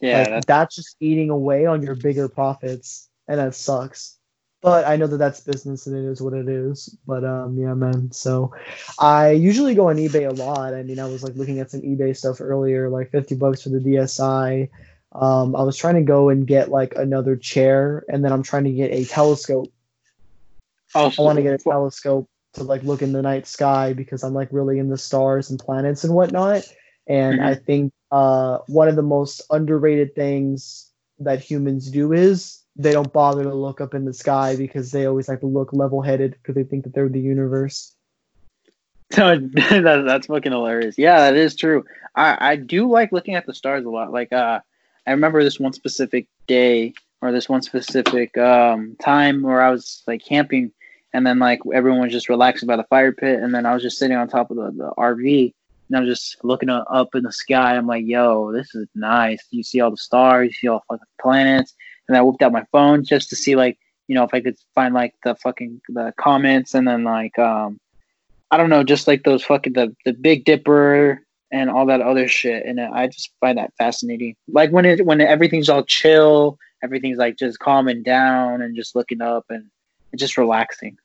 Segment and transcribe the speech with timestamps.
[0.00, 4.18] Yeah, like, that's, that's just eating away on your bigger profits, and that sucks.
[4.64, 6.88] But I know that that's business and it is what it is.
[7.06, 8.10] But um, yeah, man.
[8.12, 8.54] So
[8.98, 10.72] I usually go on eBay a lot.
[10.72, 13.68] I mean, I was like looking at some eBay stuff earlier, like fifty bucks for
[13.68, 14.70] the DSI.
[15.12, 18.64] Um, I was trying to go and get like another chair, and then I'm trying
[18.64, 19.70] to get a telescope.
[20.94, 24.24] oh, I want to get a telescope to like look in the night sky because
[24.24, 26.64] I'm like really in the stars and planets and whatnot.
[27.06, 27.46] And Mhm.
[27.46, 33.12] I think uh, one of the most underrated things that humans do is they don't
[33.12, 36.32] bother to look up in the sky because they always like to look level headed
[36.32, 37.94] because they think that they're the universe.
[39.10, 40.98] that, that's fucking hilarious.
[40.98, 41.84] Yeah, that is true.
[42.16, 44.12] I, I do like looking at the stars a lot.
[44.12, 44.60] Like uh
[45.06, 50.02] I remember this one specific day or this one specific um time where I was
[50.06, 50.72] like camping
[51.12, 53.82] and then like everyone was just relaxing by the fire pit and then I was
[53.82, 55.54] just sitting on top of the, the RV
[55.94, 57.76] and I'm just looking up in the sky.
[57.76, 59.46] I'm like, yo, this is nice.
[59.50, 61.74] You see all the stars, you see all the planets.
[62.08, 63.78] And I whipped out my phone just to see like,
[64.08, 67.78] you know, if I could find like the fucking the comments and then like um
[68.50, 72.26] I don't know, just like those fucking the the Big Dipper and all that other
[72.26, 72.66] shit.
[72.66, 74.34] And I just find that fascinating.
[74.48, 79.22] Like when it when everything's all chill, everything's like just calming down and just looking
[79.22, 79.70] up and
[80.12, 80.98] it's just relaxing.